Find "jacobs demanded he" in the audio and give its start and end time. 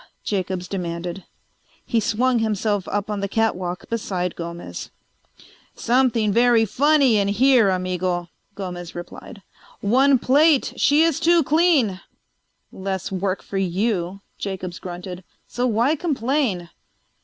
0.23-1.99